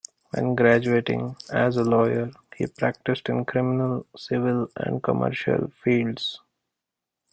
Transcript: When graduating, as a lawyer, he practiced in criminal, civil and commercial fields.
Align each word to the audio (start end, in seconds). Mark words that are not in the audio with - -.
When 0.31 0.55
graduating, 0.55 1.35
as 1.53 1.77
a 1.77 1.83
lawyer, 1.83 2.31
he 2.57 2.65
practiced 2.65 3.29
in 3.29 3.45
criminal, 3.45 4.07
civil 4.17 4.69
and 4.75 5.03
commercial 5.03 5.67
fields. 5.67 6.39